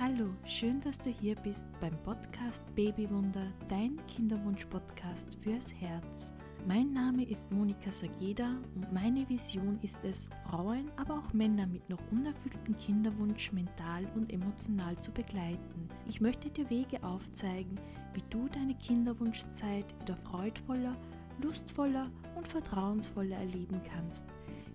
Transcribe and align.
Hallo, 0.00 0.28
schön, 0.44 0.80
dass 0.80 0.98
du 0.98 1.10
hier 1.10 1.34
bist 1.34 1.66
beim 1.80 2.00
Podcast 2.04 2.62
Babywunder, 2.76 3.52
dein 3.68 3.98
Kinderwunsch-Podcast 4.06 5.36
fürs 5.42 5.74
Herz. 5.74 6.32
Mein 6.68 6.92
Name 6.92 7.28
ist 7.28 7.50
Monika 7.50 7.90
Sageda 7.90 8.58
und 8.76 8.92
meine 8.92 9.28
Vision 9.28 9.76
ist 9.82 10.04
es, 10.04 10.28
Frauen, 10.48 10.88
aber 10.98 11.14
auch 11.14 11.32
Männer 11.32 11.66
mit 11.66 11.90
noch 11.90 11.98
unerfüllten 12.12 12.78
Kinderwunsch 12.78 13.50
mental 13.50 14.04
und 14.14 14.32
emotional 14.32 14.96
zu 15.00 15.10
begleiten. 15.10 15.88
Ich 16.06 16.20
möchte 16.20 16.48
dir 16.48 16.70
Wege 16.70 17.02
aufzeigen, 17.02 17.80
wie 18.14 18.22
du 18.30 18.48
deine 18.48 18.76
Kinderwunschzeit 18.76 20.00
wieder 20.00 20.16
freudvoller, 20.16 20.96
lustvoller 21.42 22.08
und 22.36 22.46
vertrauensvoller 22.46 23.36
erleben 23.36 23.80
kannst 23.82 24.26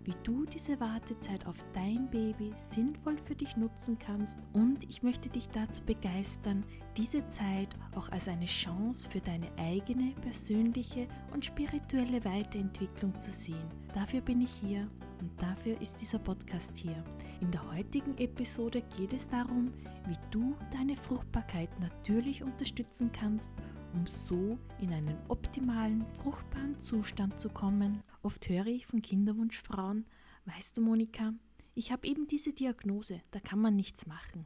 wie 0.06 0.14
du 0.24 0.46
diese 0.46 0.80
Wartezeit 0.80 1.46
auf 1.46 1.64
dein 1.74 2.10
Baby 2.10 2.52
sinnvoll 2.56 3.18
für 3.18 3.36
dich 3.36 3.56
nutzen 3.56 3.98
kannst 3.98 4.40
und 4.54 4.84
ich 4.90 5.04
möchte 5.04 5.30
dich 5.30 5.48
dazu 5.50 5.84
begeistern, 5.84 6.64
diese 6.98 7.26
Zeit 7.28 7.70
auch 7.96 8.10
als 8.10 8.28
eine 8.28 8.46
Chance 8.46 9.10
für 9.10 9.22
deine 9.22 9.48
eigene 9.58 10.12
persönliche 10.22 11.08
und 11.34 11.46
spirituelle 11.46 12.24
Weiterentwicklung 12.26 13.18
zu 13.18 13.32
sehen. 13.32 13.70
Dafür 13.94 14.22
bin 14.22 14.42
ich 14.42 14.52
hier 14.52 14.88
und 15.22 15.32
dafür 15.42 15.80
ist 15.82 16.02
dieser 16.02 16.20
Podcast 16.20 16.76
hier. 16.78 17.04
In 17.42 17.52
der 17.52 17.72
heutigen 17.72 18.18
Episode 18.18 18.84
geht 18.98 19.14
es 19.14 19.28
darum, 19.28 19.74
wie 20.08 20.18
du 20.32 20.56
deine 20.72 20.96
Fruchtbarkeit 20.96 21.70
natürlich 21.80 22.44
unterstützen 22.44 23.12
kannst 23.12 23.52
um 23.94 24.06
so 24.08 24.58
in 24.80 24.92
einen 24.92 25.18
optimalen, 25.28 26.06
fruchtbaren 26.22 26.80
Zustand 26.82 27.40
zu 27.40 27.50
kommen. 27.50 28.04
Oft 28.22 28.50
höre 28.50 28.68
ich 28.68 28.86
von 28.86 29.02
Kinderwunschfrauen, 29.02 30.06
weißt 30.46 30.78
du 30.78 30.82
Monika, 30.82 31.34
ich 31.76 31.92
habe 31.92 32.08
eben 32.08 32.28
diese 32.28 32.54
Diagnose, 32.54 33.22
da 33.32 33.40
kann 33.40 33.60
man 33.60 33.76
nichts 33.76 34.06
machen. 34.06 34.46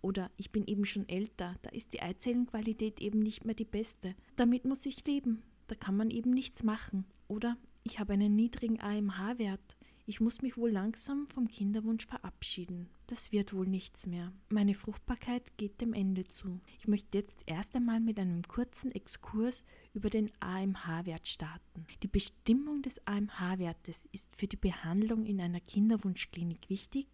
Oder 0.00 0.30
ich 0.36 0.52
bin 0.52 0.66
eben 0.66 0.84
schon 0.84 1.08
älter, 1.08 1.56
da 1.62 1.70
ist 1.70 1.92
die 1.92 2.02
Eizellenqualität 2.02 3.00
eben 3.00 3.18
nicht 3.18 3.44
mehr 3.44 3.54
die 3.54 3.64
beste. 3.64 4.14
Damit 4.36 4.64
muss 4.64 4.86
ich 4.86 5.06
leben, 5.06 5.42
da 5.66 5.74
kann 5.74 5.96
man 5.96 6.10
eben 6.10 6.30
nichts 6.30 6.62
machen. 6.62 7.04
Oder 7.26 7.56
ich 7.82 7.98
habe 7.98 8.12
einen 8.12 8.36
niedrigen 8.36 8.80
AMH-Wert, 8.80 9.76
ich 10.08 10.20
muss 10.20 10.40
mich 10.40 10.56
wohl 10.56 10.70
langsam 10.70 11.26
vom 11.26 11.48
Kinderwunsch 11.48 12.06
verabschieden. 12.06 12.88
Das 13.08 13.30
wird 13.30 13.52
wohl 13.52 13.66
nichts 13.66 14.06
mehr. 14.06 14.32
Meine 14.48 14.72
Fruchtbarkeit 14.72 15.58
geht 15.58 15.82
dem 15.82 15.92
Ende 15.92 16.24
zu. 16.24 16.62
Ich 16.78 16.88
möchte 16.88 17.18
jetzt 17.18 17.42
erst 17.44 17.76
einmal 17.76 18.00
mit 18.00 18.18
einem 18.18 18.42
kurzen 18.42 18.90
Exkurs 18.90 19.66
über 19.92 20.08
den 20.08 20.30
AMH-Wert 20.40 21.28
starten. 21.28 21.86
Die 22.02 22.08
Bestimmung 22.08 22.80
des 22.80 23.06
AMH-Wertes 23.06 24.08
ist 24.10 24.34
für 24.34 24.46
die 24.46 24.56
Behandlung 24.56 25.26
in 25.26 25.42
einer 25.42 25.60
Kinderwunschklinik 25.60 26.70
wichtig, 26.70 27.06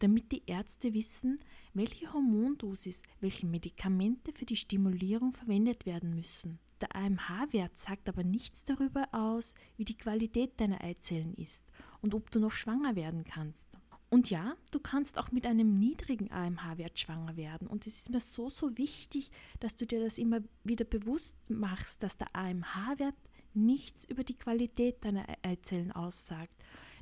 damit 0.00 0.32
die 0.32 0.42
Ärzte 0.46 0.92
wissen, 0.92 1.38
welche 1.72 2.12
Hormondosis, 2.12 3.02
welche 3.20 3.46
Medikamente 3.46 4.32
für 4.32 4.44
die 4.44 4.56
Stimulierung 4.56 5.34
verwendet 5.34 5.86
werden 5.86 6.16
müssen. 6.16 6.58
Der 6.80 6.96
AMH-Wert 6.96 7.78
sagt 7.78 8.08
aber 8.08 8.24
nichts 8.24 8.64
darüber 8.64 9.06
aus, 9.12 9.54
wie 9.76 9.84
die 9.84 9.98
Qualität 9.98 10.58
deiner 10.60 10.82
Eizellen 10.82 11.34
ist 11.34 11.64
und 12.02 12.14
ob 12.14 12.30
du 12.30 12.40
noch 12.40 12.52
schwanger 12.52 12.96
werden 12.96 13.24
kannst. 13.24 13.68
Und 14.10 14.28
ja, 14.28 14.56
du 14.72 14.80
kannst 14.80 15.18
auch 15.18 15.30
mit 15.30 15.46
einem 15.46 15.78
niedrigen 15.78 16.32
AMH-Wert 16.32 16.98
schwanger 16.98 17.36
werden. 17.36 17.68
Und 17.68 17.86
es 17.86 18.00
ist 18.00 18.10
mir 18.10 18.18
so, 18.18 18.50
so 18.50 18.76
wichtig, 18.76 19.30
dass 19.60 19.76
du 19.76 19.86
dir 19.86 20.00
das 20.02 20.18
immer 20.18 20.40
wieder 20.64 20.84
bewusst 20.84 21.36
machst, 21.48 22.02
dass 22.02 22.18
der 22.18 22.34
AMH-Wert 22.34 23.14
nichts 23.54 24.04
über 24.04 24.24
die 24.24 24.36
Qualität 24.36 25.04
deiner 25.04 25.26
Eizellen 25.42 25.92
aussagt. 25.92 26.50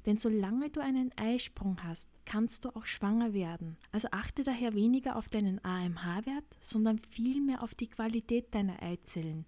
Denn 0.05 0.19
solange 0.19 0.71
du 0.71 0.81
einen 0.81 1.11
Eisprung 1.17 1.83
hast, 1.83 2.09
kannst 2.25 2.65
du 2.65 2.71
auch 2.71 2.87
schwanger 2.87 3.33
werden. 3.33 3.77
Also 3.91 4.09
achte 4.11 4.43
daher 4.43 4.75
weniger 4.75 5.17
auf 5.17 5.29
deinen 5.29 5.65
AMH-Wert, 5.65 6.45
sondern 6.61 6.99
vielmehr 6.99 7.63
auf 7.63 7.75
die 7.75 7.89
Qualität 7.89 8.55
deiner 8.55 8.83
Eizellen. 8.83 9.47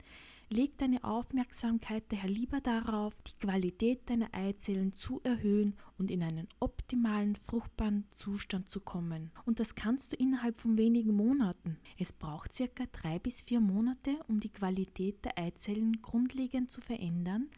Leg 0.52 0.76
deine 0.78 1.04
Aufmerksamkeit 1.04 2.02
daher 2.08 2.28
lieber 2.28 2.60
darauf, 2.60 3.14
die 3.22 3.38
Qualität 3.38 4.10
deiner 4.10 4.34
Eizellen 4.34 4.92
zu 4.92 5.20
erhöhen 5.22 5.76
und 5.96 6.10
in 6.10 6.24
einen 6.24 6.48
optimalen, 6.58 7.36
fruchtbaren 7.36 8.04
Zustand 8.10 8.68
zu 8.68 8.80
kommen. 8.80 9.30
Und 9.44 9.60
das 9.60 9.76
kannst 9.76 10.10
du 10.10 10.16
innerhalb 10.16 10.60
von 10.60 10.76
wenigen 10.76 11.14
Monaten. 11.14 11.78
Es 11.98 12.12
braucht 12.12 12.52
circa 12.52 12.82
drei 12.90 13.20
bis 13.20 13.42
vier 13.42 13.60
Monate, 13.60 14.18
um 14.26 14.40
die 14.40 14.48
Qualität 14.48 15.24
der 15.24 15.38
Eizellen 15.38 16.02
grundlegend 16.02 16.68
zu 16.68 16.80
verändern 16.80 17.48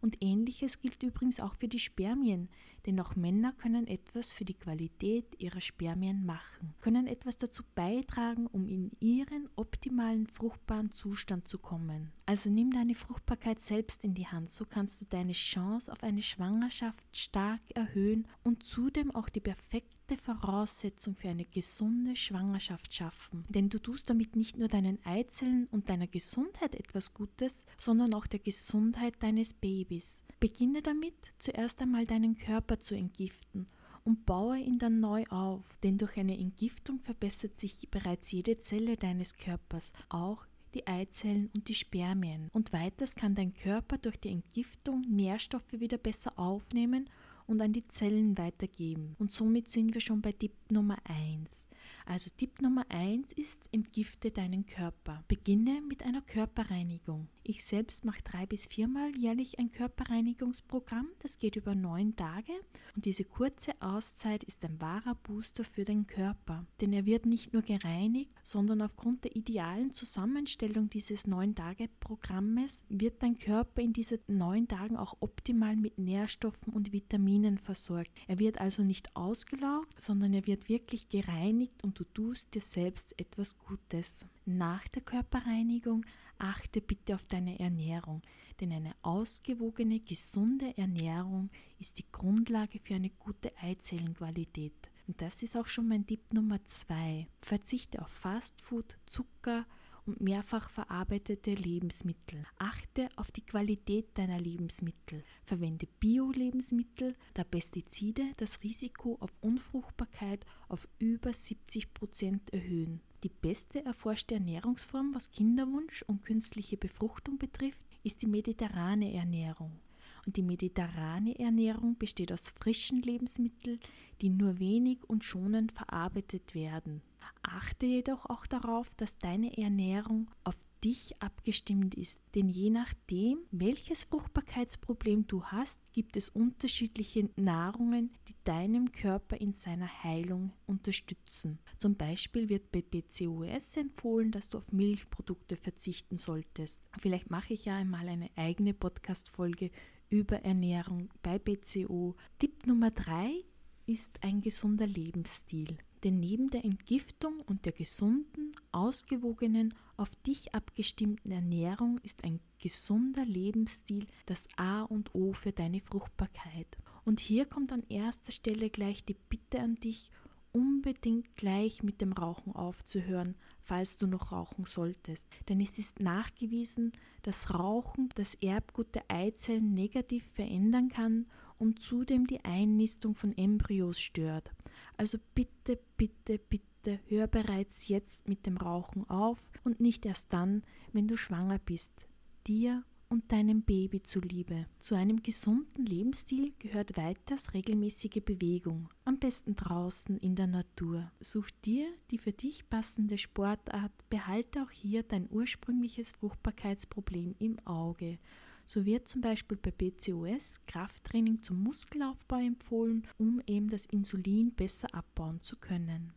und 0.00 0.16
ähnliches 0.20 0.80
gilt 0.80 1.02
übrigens 1.02 1.40
auch 1.40 1.54
für 1.54 1.68
die 1.68 1.78
Spermien, 1.78 2.48
denn 2.86 3.00
auch 3.00 3.16
Männer 3.16 3.52
können 3.52 3.86
etwas 3.86 4.32
für 4.32 4.44
die 4.44 4.54
Qualität 4.54 5.26
ihrer 5.38 5.60
Spermien 5.60 6.24
machen, 6.24 6.74
können 6.80 7.06
etwas 7.06 7.38
dazu 7.38 7.62
beitragen, 7.74 8.46
um 8.46 8.66
in 8.68 8.90
ihren 9.00 9.48
optimalen 9.56 10.26
fruchtbaren 10.26 10.90
Zustand 10.90 11.48
zu 11.48 11.58
kommen. 11.58 12.12
Also 12.26 12.48
nimm 12.48 12.70
deine 12.70 12.94
Fruchtbarkeit 12.94 13.58
selbst 13.58 14.04
in 14.04 14.14
die 14.14 14.28
Hand, 14.28 14.52
so 14.52 14.64
kannst 14.64 15.00
du 15.00 15.04
deine 15.04 15.32
Chance 15.32 15.90
auf 15.90 16.04
eine 16.04 16.22
Schwangerschaft 16.22 17.04
stark 17.10 17.60
erhöhen 17.74 18.28
und 18.44 18.62
zudem 18.62 19.10
auch 19.10 19.28
die 19.28 19.40
perfekte 19.40 20.16
Voraussetzung 20.16 21.16
für 21.16 21.28
eine 21.28 21.44
gesunde 21.44 22.14
Schwangerschaft 22.14 22.94
schaffen. 22.94 23.44
Denn 23.48 23.68
du 23.68 23.80
tust 23.80 24.10
damit 24.10 24.36
nicht 24.36 24.56
nur 24.56 24.68
deinen 24.68 25.04
Eizellen 25.04 25.66
und 25.72 25.88
deiner 25.88 26.06
Gesundheit 26.06 26.76
etwas 26.76 27.14
Gutes, 27.14 27.66
sondern 27.78 28.14
auch 28.14 28.28
der 28.28 28.38
Gesundheit 28.38 29.20
deines 29.22 29.52
Babys. 29.52 30.22
Beginne 30.38 30.82
damit, 30.82 31.32
zuerst 31.38 31.82
einmal 31.82 32.06
deinen 32.06 32.36
Körper 32.36 32.69
zu 32.78 32.94
entgiften 32.94 33.66
und 34.04 34.26
baue 34.26 34.58
ihn 34.58 34.78
dann 34.78 35.00
neu 35.00 35.24
auf, 35.30 35.78
denn 35.82 35.98
durch 35.98 36.16
eine 36.18 36.38
Entgiftung 36.38 37.00
verbessert 37.00 37.54
sich 37.54 37.88
bereits 37.90 38.30
jede 38.30 38.58
Zelle 38.58 38.96
deines 38.96 39.36
Körpers, 39.36 39.92
auch 40.08 40.46
die 40.74 40.86
Eizellen 40.86 41.50
und 41.54 41.68
die 41.68 41.74
Spermien. 41.74 42.48
Und 42.52 42.72
weiters 42.72 43.16
kann 43.16 43.34
dein 43.34 43.54
Körper 43.54 43.98
durch 43.98 44.16
die 44.18 44.30
Entgiftung 44.30 45.02
Nährstoffe 45.08 45.72
wieder 45.72 45.98
besser 45.98 46.30
aufnehmen 46.38 47.10
und 47.46 47.60
an 47.60 47.72
die 47.72 47.86
Zellen 47.88 48.38
weitergeben. 48.38 49.16
Und 49.18 49.32
somit 49.32 49.70
sind 49.70 49.92
wir 49.92 50.00
schon 50.00 50.22
bei 50.22 50.32
Tipp 50.32 50.52
Nummer 50.70 50.96
1. 51.04 51.66
Also 52.06 52.30
Tipp 52.36 52.62
Nummer 52.62 52.86
1 52.88 53.32
ist, 53.32 53.62
entgifte 53.72 54.30
deinen 54.30 54.66
Körper. 54.66 55.24
Beginne 55.26 55.82
mit 55.86 56.04
einer 56.04 56.22
Körperreinigung. 56.22 57.28
Ich 57.42 57.64
selbst 57.64 58.04
mache 58.04 58.22
drei 58.22 58.44
bis 58.44 58.66
viermal 58.66 59.16
jährlich 59.16 59.58
ein 59.58 59.72
Körperreinigungsprogramm. 59.72 61.08
Das 61.20 61.38
geht 61.38 61.56
über 61.56 61.74
neun 61.74 62.14
Tage 62.14 62.52
und 62.94 63.06
diese 63.06 63.24
kurze 63.24 63.72
Auszeit 63.80 64.44
ist 64.44 64.62
ein 64.64 64.80
wahrer 64.80 65.14
Booster 65.14 65.64
für 65.64 65.84
den 65.84 66.06
Körper. 66.06 66.66
Denn 66.80 66.92
er 66.92 67.06
wird 67.06 67.24
nicht 67.24 67.54
nur 67.54 67.62
gereinigt, 67.62 68.30
sondern 68.42 68.82
aufgrund 68.82 69.24
der 69.24 69.36
idealen 69.36 69.92
Zusammenstellung 69.92 70.90
dieses 70.90 71.26
neun 71.26 71.54
Tage 71.54 71.88
Programmes 72.00 72.84
wird 72.88 73.22
dein 73.22 73.38
Körper 73.38 73.80
in 73.80 73.94
diesen 73.94 74.18
neun 74.26 74.68
Tagen 74.68 74.96
auch 74.96 75.16
optimal 75.20 75.76
mit 75.76 75.98
Nährstoffen 75.98 76.72
und 76.72 76.92
Vitaminen 76.92 77.56
versorgt. 77.56 78.10
Er 78.28 78.38
wird 78.38 78.60
also 78.60 78.82
nicht 78.82 79.16
ausgelaugt, 79.16 80.00
sondern 80.00 80.34
er 80.34 80.46
wird 80.46 80.68
wirklich 80.68 81.08
gereinigt 81.08 81.82
und 81.82 81.98
du 81.98 82.04
tust 82.04 82.54
dir 82.54 82.60
selbst 82.60 83.18
etwas 83.18 83.58
Gutes. 83.58 84.26
Nach 84.44 84.86
der 84.88 85.02
Körperreinigung 85.02 86.04
achte 86.40 86.80
bitte 86.80 87.14
auf 87.14 87.26
deine 87.26 87.58
Ernährung, 87.58 88.22
denn 88.60 88.72
eine 88.72 88.94
ausgewogene, 89.02 90.00
gesunde 90.00 90.76
Ernährung 90.76 91.50
ist 91.78 91.98
die 91.98 92.10
Grundlage 92.10 92.78
für 92.78 92.94
eine 92.94 93.10
gute 93.10 93.52
Eizellenqualität. 93.58 94.90
Und 95.06 95.20
das 95.20 95.42
ist 95.42 95.56
auch 95.56 95.66
schon 95.66 95.88
mein 95.88 96.06
Tipp 96.06 96.32
Nummer 96.32 96.64
zwei. 96.66 97.26
Verzichte 97.40 98.00
auf 98.00 98.10
Fastfood, 98.10 98.96
Zucker 99.06 99.66
und 100.06 100.20
mehrfach 100.20 100.70
verarbeitete 100.70 101.52
Lebensmittel. 101.52 102.44
Achte 102.58 103.08
auf 103.16 103.30
die 103.30 103.44
Qualität 103.44 104.16
deiner 104.18 104.40
Lebensmittel. 104.40 105.24
Verwende 105.44 105.86
Bio-Lebensmittel, 106.00 107.14
da 107.34 107.44
Pestizide 107.44 108.30
das 108.36 108.62
Risiko 108.62 109.16
auf 109.20 109.30
Unfruchtbarkeit 109.40 110.44
auf 110.68 110.88
über 110.98 111.32
70 111.32 111.92
Prozent 111.94 112.52
erhöhen. 112.52 113.00
Die 113.22 113.28
beste 113.28 113.84
erforschte 113.84 114.34
Ernährungsform, 114.34 115.14
was 115.14 115.30
Kinderwunsch 115.30 116.02
und 116.06 116.22
künstliche 116.22 116.76
Befruchtung 116.76 117.38
betrifft, 117.38 117.82
ist 118.02 118.22
die 118.22 118.26
mediterrane 118.26 119.12
Ernährung. 119.12 119.78
Und 120.26 120.36
die 120.36 120.42
mediterrane 120.42 121.38
Ernährung 121.38 121.96
besteht 121.98 122.32
aus 122.32 122.50
frischen 122.50 123.02
Lebensmitteln, 123.02 123.80
die 124.20 124.30
nur 124.30 124.58
wenig 124.58 124.98
und 125.08 125.24
schonend 125.24 125.72
verarbeitet 125.72 126.54
werden. 126.54 127.02
Achte 127.42 127.86
jedoch 127.86 128.26
auch 128.26 128.46
darauf, 128.46 128.94
dass 128.94 129.18
deine 129.18 129.56
Ernährung 129.56 130.30
auf 130.44 130.56
dich 130.84 131.14
abgestimmt 131.20 131.94
ist. 131.94 132.20
Denn 132.34 132.48
je 132.48 132.70
nachdem, 132.70 133.38
welches 133.50 134.04
Fruchtbarkeitsproblem 134.04 135.26
du 135.26 135.44
hast, 135.44 135.80
gibt 135.92 136.16
es 136.16 136.28
unterschiedliche 136.28 137.28
Nahrungen, 137.36 138.12
die 138.28 138.34
deinem 138.44 138.92
Körper 138.92 139.36
in 139.40 139.52
seiner 139.52 140.02
Heilung 140.02 140.52
unterstützen. 140.66 141.58
Zum 141.76 141.96
Beispiel 141.96 142.48
wird 142.48 142.72
bei 142.72 142.82
PCOS 142.82 143.76
empfohlen, 143.76 144.30
dass 144.30 144.48
du 144.48 144.58
auf 144.58 144.72
Milchprodukte 144.72 145.56
verzichten 145.56 146.18
solltest. 146.18 146.80
Vielleicht 146.98 147.30
mache 147.30 147.54
ich 147.54 147.66
ja 147.66 147.76
einmal 147.76 148.08
eine 148.08 148.30
eigene 148.36 148.74
Podcast-Folge 148.74 149.70
über 150.08 150.44
Ernährung 150.44 151.10
bei 151.22 151.38
BCO. 151.38 152.16
Tipp 152.38 152.66
Nummer 152.66 152.90
drei 152.90 153.44
ist 153.86 154.22
ein 154.22 154.40
gesunder 154.40 154.86
Lebensstil. 154.86 155.78
Denn 156.04 156.18
neben 156.18 156.50
der 156.50 156.64
Entgiftung 156.64 157.40
und 157.46 157.66
der 157.66 157.72
gesunden, 157.72 158.52
ausgewogenen, 158.72 159.74
auf 159.96 160.10
dich 160.26 160.54
abgestimmten 160.54 161.30
Ernährung 161.30 161.98
ist 162.02 162.24
ein 162.24 162.40
gesunder 162.58 163.24
Lebensstil 163.24 164.06
das 164.26 164.48
A 164.56 164.82
und 164.82 165.14
O 165.14 165.32
für 165.34 165.52
deine 165.52 165.80
Fruchtbarkeit. 165.80 166.78
Und 167.04 167.20
hier 167.20 167.44
kommt 167.44 167.72
an 167.72 167.82
erster 167.88 168.32
Stelle 168.32 168.70
gleich 168.70 169.04
die 169.04 169.16
Bitte 169.28 169.60
an 169.60 169.74
dich, 169.74 170.10
unbedingt 170.52 171.36
gleich 171.36 171.82
mit 171.82 172.00
dem 172.00 172.12
Rauchen 172.12 172.54
aufzuhören, 172.54 173.36
falls 173.62 173.98
du 173.98 174.06
noch 174.06 174.32
rauchen 174.32 174.64
solltest. 174.64 175.26
Denn 175.48 175.60
es 175.60 175.78
ist 175.78 176.00
nachgewiesen, 176.00 176.92
dass 177.22 177.54
Rauchen 177.54 178.08
das 178.14 178.34
Erbgut 178.36 178.94
der 178.94 179.04
Eizellen 179.08 179.74
negativ 179.74 180.24
verändern 180.34 180.88
kann 180.88 181.26
und 181.58 181.80
zudem 181.80 182.26
die 182.26 182.44
Einnistung 182.44 183.14
von 183.14 183.36
Embryos 183.36 184.00
stört. 184.00 184.50
Also 184.96 185.18
bitte, 185.34 185.78
bitte, 185.96 186.38
bitte 186.38 187.00
hör 187.06 187.26
bereits 187.26 187.88
jetzt 187.88 188.28
mit 188.28 188.46
dem 188.46 188.56
Rauchen 188.56 189.08
auf 189.08 189.38
und 189.64 189.80
nicht 189.80 190.06
erst 190.06 190.32
dann, 190.32 190.62
wenn 190.92 191.06
du 191.06 191.16
schwanger 191.16 191.58
bist. 191.58 192.08
Dir 192.46 192.84
und 193.10 193.30
deinem 193.32 193.62
Baby 193.62 194.02
zuliebe. 194.02 194.66
Zu 194.78 194.94
einem 194.94 195.22
gesunden 195.22 195.84
Lebensstil 195.84 196.52
gehört 196.60 196.96
weiters 196.96 197.52
regelmäßige 197.52 198.22
Bewegung, 198.24 198.88
am 199.04 199.18
besten 199.18 199.56
draußen 199.56 200.16
in 200.18 200.36
der 200.36 200.46
Natur. 200.46 201.10
Such 201.20 201.50
dir 201.64 201.86
die 202.10 202.18
für 202.18 202.32
dich 202.32 202.70
passende 202.70 203.18
Sportart, 203.18 203.92
behalte 204.08 204.62
auch 204.62 204.70
hier 204.70 205.02
dein 205.02 205.28
ursprüngliches 205.28 206.12
Fruchtbarkeitsproblem 206.12 207.34
im 207.40 207.58
Auge. 207.66 208.18
So 208.64 208.86
wird 208.86 209.08
zum 209.08 209.20
Beispiel 209.20 209.58
bei 209.58 209.72
PCOS 209.72 210.64
Krafttraining 210.66 211.42
zum 211.42 211.60
Muskelaufbau 211.64 212.38
empfohlen, 212.38 213.08
um 213.18 213.42
eben 213.46 213.68
das 213.68 213.86
Insulin 213.86 214.54
besser 214.54 214.94
abbauen 214.94 215.42
zu 215.42 215.56
können. 215.56 216.12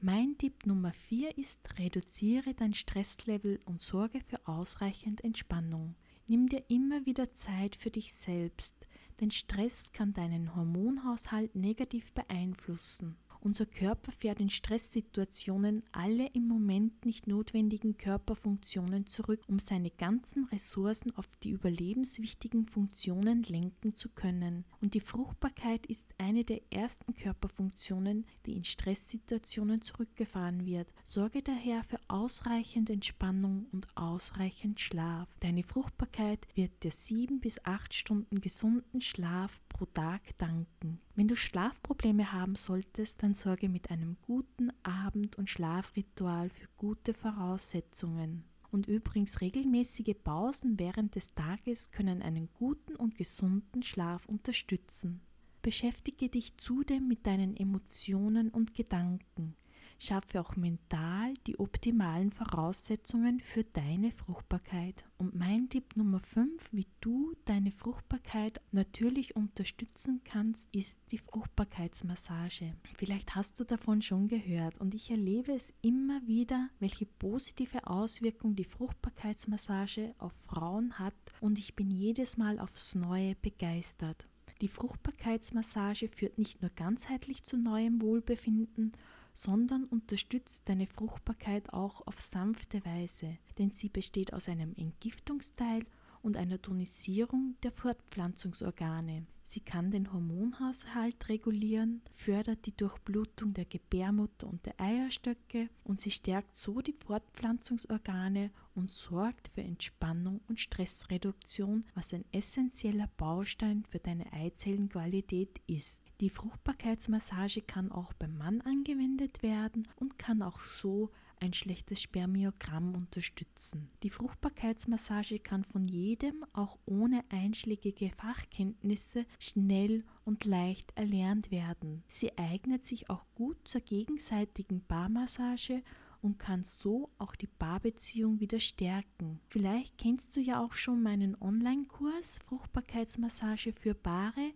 Mein 0.00 0.38
Tipp 0.38 0.64
Nummer 0.64 0.92
4 0.92 1.36
ist, 1.36 1.58
reduziere 1.76 2.54
dein 2.54 2.72
Stresslevel 2.72 3.58
und 3.64 3.82
sorge 3.82 4.20
für 4.20 4.38
ausreichend 4.46 5.24
Entspannung. 5.24 5.96
Nimm 6.30 6.46
dir 6.46 6.62
immer 6.68 7.06
wieder 7.06 7.32
Zeit 7.32 7.74
für 7.74 7.90
dich 7.90 8.12
selbst, 8.12 8.76
denn 9.18 9.30
Stress 9.30 9.92
kann 9.92 10.12
deinen 10.12 10.54
Hormonhaushalt 10.54 11.54
negativ 11.54 12.12
beeinflussen. 12.12 13.16
Unser 13.40 13.66
Körper 13.66 14.12
fährt 14.12 14.40
in 14.40 14.50
Stresssituationen 14.50 15.82
alle 15.92 16.26
im 16.32 16.48
Moment 16.48 17.04
nicht 17.04 17.26
notwendigen 17.26 17.96
Körperfunktionen 17.96 19.06
zurück, 19.06 19.40
um 19.46 19.58
seine 19.58 19.90
ganzen 19.90 20.44
Ressourcen 20.46 21.14
auf 21.16 21.28
die 21.42 21.50
überlebenswichtigen 21.50 22.66
Funktionen 22.66 23.42
lenken 23.44 23.94
zu 23.94 24.08
können. 24.08 24.64
Und 24.80 24.94
die 24.94 25.00
Fruchtbarkeit 25.00 25.86
ist 25.86 26.06
eine 26.18 26.44
der 26.44 26.60
ersten 26.70 27.14
Körperfunktionen, 27.14 28.26
die 28.46 28.56
in 28.56 28.64
Stresssituationen 28.64 29.82
zurückgefahren 29.82 30.66
wird. 30.66 30.92
Sorge 31.04 31.42
daher 31.42 31.84
für 31.84 32.00
ausreichend 32.08 32.90
Entspannung 32.90 33.66
und 33.72 33.86
ausreichend 33.96 34.80
Schlaf. 34.80 35.28
Deine 35.40 35.62
Fruchtbarkeit 35.62 36.46
wird 36.54 36.82
dir 36.82 36.90
sieben 36.92 37.40
bis 37.40 37.64
acht 37.64 37.94
Stunden 37.94 38.40
gesunden 38.40 39.00
Schlaf 39.00 39.60
pro 39.68 39.86
Tag 39.86 40.36
danken. 40.38 41.00
Wenn 41.14 41.26
du 41.26 41.34
Schlafprobleme 41.34 42.32
haben 42.32 42.54
solltest, 42.54 43.22
dann 43.22 43.27
sorge 43.34 43.68
mit 43.68 43.90
einem 43.90 44.16
guten 44.22 44.70
Abend- 44.82 45.36
und 45.36 45.50
Schlafritual 45.50 46.50
für 46.50 46.66
gute 46.76 47.14
Voraussetzungen. 47.14 48.44
Und 48.70 48.86
übrigens 48.86 49.40
regelmäßige 49.40 50.14
Pausen 50.22 50.78
während 50.78 51.14
des 51.14 51.34
Tages 51.34 51.90
können 51.90 52.22
einen 52.22 52.48
guten 52.54 52.96
und 52.96 53.16
gesunden 53.16 53.82
Schlaf 53.82 54.26
unterstützen. 54.26 55.20
Beschäftige 55.62 56.28
dich 56.28 56.56
zudem 56.56 57.08
mit 57.08 57.26
deinen 57.26 57.56
Emotionen 57.56 58.50
und 58.50 58.74
Gedanken 58.74 59.54
schaffe 59.98 60.40
auch 60.40 60.56
mental 60.56 61.34
die 61.46 61.58
optimalen 61.58 62.30
Voraussetzungen 62.30 63.40
für 63.40 63.64
deine 63.64 64.12
Fruchtbarkeit. 64.12 65.04
Und 65.18 65.34
mein 65.34 65.68
Tipp 65.68 65.96
Nummer 65.96 66.20
5, 66.20 66.72
wie 66.72 66.86
du 67.00 67.34
deine 67.44 67.72
Fruchtbarkeit 67.72 68.60
natürlich 68.70 69.34
unterstützen 69.34 70.20
kannst, 70.24 70.68
ist 70.72 71.00
die 71.10 71.18
Fruchtbarkeitsmassage. 71.18 72.74
Vielleicht 72.96 73.34
hast 73.34 73.58
du 73.58 73.64
davon 73.64 74.00
schon 74.00 74.28
gehört 74.28 74.80
und 74.80 74.94
ich 74.94 75.10
erlebe 75.10 75.52
es 75.52 75.74
immer 75.82 76.24
wieder, 76.26 76.68
welche 76.78 77.06
positive 77.06 77.86
Auswirkung 77.86 78.54
die 78.54 78.64
Fruchtbarkeitsmassage 78.64 80.14
auf 80.18 80.32
Frauen 80.34 80.98
hat 80.98 81.14
und 81.40 81.58
ich 81.58 81.74
bin 81.74 81.90
jedes 81.90 82.36
Mal 82.36 82.60
aufs 82.60 82.94
Neue 82.94 83.34
begeistert. 83.34 84.28
Die 84.60 84.68
Fruchtbarkeitsmassage 84.68 86.08
führt 86.08 86.38
nicht 86.38 86.62
nur 86.62 86.70
ganzheitlich 86.70 87.44
zu 87.44 87.56
neuem 87.56 88.02
Wohlbefinden, 88.02 88.92
sondern 89.40 89.84
unterstützt 89.84 90.68
deine 90.68 90.88
Fruchtbarkeit 90.88 91.72
auch 91.72 92.04
auf 92.08 92.18
sanfte 92.18 92.84
Weise, 92.84 93.38
denn 93.56 93.70
sie 93.70 93.88
besteht 93.88 94.32
aus 94.32 94.48
einem 94.48 94.74
Entgiftungsteil 94.76 95.84
und 96.22 96.36
einer 96.36 96.60
Tonisierung 96.60 97.56
der 97.62 97.72
Fortpflanzungsorgane. 97.72 99.26
Sie 99.44 99.60
kann 99.60 99.90
den 99.90 100.12
Hormonhaushalt 100.12 101.30
regulieren, 101.30 102.02
fördert 102.14 102.66
die 102.66 102.76
Durchblutung 102.76 103.54
der 103.54 103.64
Gebärmutter 103.64 104.46
und 104.46 104.66
der 104.66 104.78
Eierstöcke 104.78 105.70
und 105.84 106.00
sie 106.00 106.10
stärkt 106.10 106.54
so 106.54 106.82
die 106.82 106.92
Fortpflanzungsorgane 106.92 108.50
und 108.74 108.90
sorgt 108.90 109.48
für 109.48 109.62
Entspannung 109.62 110.42
und 110.48 110.60
Stressreduktion, 110.60 111.86
was 111.94 112.12
ein 112.12 112.26
essentieller 112.30 113.08
Baustein 113.16 113.84
für 113.88 114.00
deine 114.00 114.30
Eizellenqualität 114.34 115.62
ist. 115.66 116.04
Die 116.20 116.28
Fruchtbarkeitsmassage 116.28 117.62
kann 117.62 117.90
auch 117.90 118.12
beim 118.12 118.36
Mann 118.36 118.60
angewendet 118.60 119.42
werden 119.42 119.88
und 119.96 120.18
kann 120.18 120.42
auch 120.42 120.60
so 120.60 121.10
ein 121.40 121.52
schlechtes 121.52 122.02
Spermiogramm 122.02 122.94
unterstützen. 122.94 123.90
Die 124.02 124.10
Fruchtbarkeitsmassage 124.10 125.38
kann 125.38 125.64
von 125.64 125.84
jedem, 125.84 126.44
auch 126.52 126.78
ohne 126.86 127.24
einschlägige 127.30 128.10
Fachkenntnisse, 128.10 129.26
schnell 129.38 130.04
und 130.24 130.44
leicht 130.44 130.92
erlernt 130.96 131.50
werden. 131.50 132.02
Sie 132.08 132.36
eignet 132.36 132.84
sich 132.84 133.10
auch 133.10 133.24
gut 133.34 133.56
zur 133.64 133.80
gegenseitigen 133.80 134.84
Barmassage 134.86 135.82
und 136.20 136.38
kann 136.38 136.62
so 136.64 137.10
auch 137.18 137.34
die 137.36 137.46
Paarbeziehung 137.46 138.40
wieder 138.40 138.60
stärken. 138.60 139.40
Vielleicht 139.48 139.98
kennst 139.98 140.36
du 140.36 140.40
ja 140.40 140.62
auch 140.62 140.72
schon 140.72 141.02
meinen 141.02 141.40
Online-Kurs 141.40 142.40
Fruchtbarkeitsmassage 142.46 143.72
für 143.72 143.94
Paare, 143.94 144.52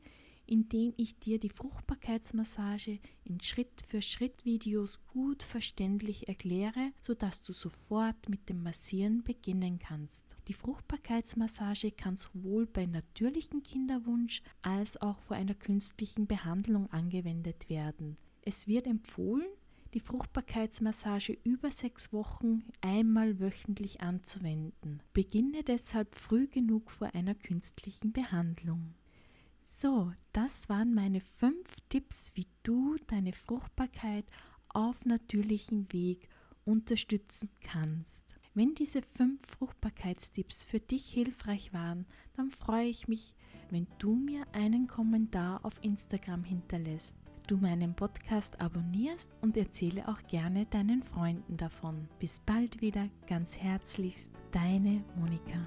indem 0.47 0.93
ich 0.97 1.19
dir 1.19 1.39
die 1.39 1.49
Fruchtbarkeitsmassage 1.49 2.99
in 3.25 3.41
Schritt-für-Schritt-Videos 3.41 5.06
gut 5.06 5.43
verständlich 5.43 6.29
erkläre, 6.29 6.93
sodass 7.01 7.43
du 7.43 7.53
sofort 7.53 8.29
mit 8.29 8.49
dem 8.49 8.63
Massieren 8.63 9.22
beginnen 9.22 9.79
kannst. 9.79 10.25
Die 10.49 10.55
Fruchtbarkeitsmassage 10.55 11.93
kann 11.93 12.17
sowohl 12.17 12.67
bei 12.67 12.87
natürlichem 12.87 13.63
Kinderwunsch 13.63 14.43
als 14.63 15.01
auch 15.01 15.20
vor 15.20 15.37
einer 15.37 15.55
künstlichen 15.55 16.27
Behandlung 16.27 16.91
angewendet 16.91 17.69
werden. 17.69 18.17
Es 18.43 18.67
wird 18.67 18.87
empfohlen, 18.87 19.46
die 19.94 20.01
Fruchtbarkeitsmassage 20.01 21.39
über 21.44 21.70
sechs 21.70 22.13
Wochen 22.13 22.65
einmal 22.81 23.39
wöchentlich 23.41 24.01
anzuwenden. 24.01 25.03
Beginne 25.13 25.63
deshalb 25.63 26.15
früh 26.15 26.49
genug 26.49 26.91
vor 26.91 27.15
einer 27.15 27.34
künstlichen 27.34 28.13
Behandlung. 28.13 28.94
So, 29.82 30.12
das 30.32 30.69
waren 30.69 30.94
meine 30.94 31.20
fünf 31.20 31.67
Tipps, 31.89 32.31
wie 32.36 32.46
du 32.62 32.94
deine 33.08 33.32
Fruchtbarkeit 33.32 34.24
auf 34.69 35.05
natürlichem 35.05 35.93
Weg 35.93 36.29
unterstützen 36.65 37.51
kannst. 37.60 38.24
Wenn 38.55 38.77
diese 38.77 39.03
fünf 39.03 39.44
Fruchtbarkeitstipps 39.58 40.62
für 40.62 40.79
dich 40.79 41.06
hilfreich 41.10 41.72
waren, 41.72 42.06
dann 42.36 42.53
freue 42.53 42.86
ich 42.86 43.08
mich, 43.08 43.34
wenn 43.70 43.89
du 43.98 44.15
mir 44.15 44.46
einen 44.53 44.86
Kommentar 44.86 45.65
auf 45.65 45.74
Instagram 45.82 46.44
hinterlässt, 46.44 47.17
du 47.48 47.56
meinen 47.56 47.96
Podcast 47.96 48.60
abonnierst 48.60 49.36
und 49.41 49.56
erzähle 49.56 50.06
auch 50.06 50.22
gerne 50.29 50.65
deinen 50.67 51.03
Freunden 51.03 51.56
davon. 51.56 52.06
Bis 52.20 52.39
bald 52.39 52.81
wieder, 52.82 53.08
ganz 53.27 53.58
herzlichst, 53.58 54.31
deine 54.53 55.03
Monika. 55.17 55.67